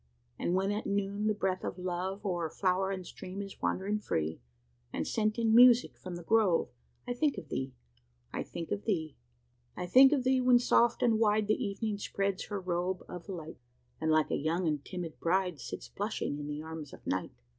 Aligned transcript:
And 0.39 0.55
when 0.55 0.71
at 0.71 0.87
noon 0.87 1.27
the 1.27 1.35
breath 1.35 1.63
of 1.63 1.77
love 1.77 2.25
O'er 2.25 2.49
flower 2.49 2.89
and 2.89 3.05
stream 3.05 3.39
is 3.39 3.61
wandering 3.61 3.99
free, 3.99 4.41
And 4.91 5.05
sent 5.07 5.37
in 5.37 5.53
music 5.53 5.95
from 5.95 6.15
the 6.15 6.23
grove 6.23 6.69
I 7.07 7.13
think 7.13 7.37
of 7.37 7.49
thee 7.49 7.75
I 8.33 8.41
think 8.41 8.71
of 8.71 8.85
thee! 8.85 9.15
"I 9.77 9.85
think 9.85 10.11
of 10.11 10.23
thee, 10.23 10.41
when 10.41 10.57
soft 10.57 11.03
and 11.03 11.19
wide 11.19 11.45
The 11.45 11.63
Evening 11.63 11.99
spreads 11.99 12.45
her 12.45 12.59
robe 12.59 13.05
of 13.07 13.29
light, 13.29 13.59
And 14.01 14.09
like 14.09 14.31
a 14.31 14.35
young 14.37 14.67
and 14.67 14.83
timid 14.83 15.19
bride, 15.19 15.59
Sits 15.59 15.87
blushing 15.87 16.39
in 16.39 16.47
the 16.47 16.63
arms 16.63 16.93
of 16.93 17.05
Night. 17.05 17.35